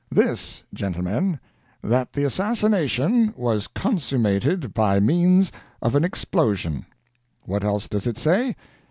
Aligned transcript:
This, 0.09 0.63
gentlemen: 0.73 1.39
that 1.83 2.11
the 2.13 2.23
assassination 2.23 3.35
was 3.37 3.67
consummated 3.67 4.73
by 4.73 4.99
means 4.99 5.51
of 5.79 5.93
an 5.93 6.03
explosive. 6.03 6.85
What 7.43 7.63
else 7.63 7.87
does 7.87 8.07
it 8.07 8.17
say? 8.17 8.55